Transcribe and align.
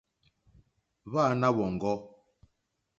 Hwáǃánáá 1.11 1.51
wɔ̀ŋɡɔ́. 1.57 1.95